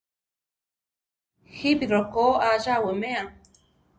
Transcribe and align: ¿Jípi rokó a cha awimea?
¿Jípi 1.57 1.85
rokó 1.93 2.27
a 2.47 2.49
cha 2.63 2.73
awimea? 2.79 3.23